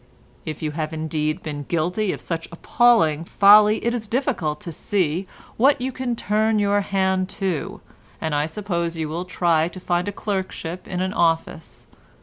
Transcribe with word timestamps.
If 0.47 0.63
you 0.63 0.71
have 0.71 0.93
indeed 0.93 1.43
been 1.43 1.61
guilty 1.61 2.11
of 2.11 2.19
such 2.19 2.49
appalling 2.51 3.23
folly 3.23 3.85
it 3.85 3.93
is 3.93 4.07
difficult 4.07 4.59
to 4.61 4.71
see 4.71 5.27
what 5.57 5.79
you 5.79 5.91
can 5.91 6.15
turn 6.15 6.57
your 6.57 6.81
hand 6.81 7.29
to, 7.37 7.81
and 8.19 8.33
I 8.33 8.47
suppose 8.47 8.97
you 8.97 9.07
will 9.07 9.25
try 9.25 9.67
to 9.67 9.79
find 9.79 10.07
a 10.07 10.11
clerkship 10.11 10.87
in 10.87 11.01
an 11.01 11.13
office. 11.13 11.85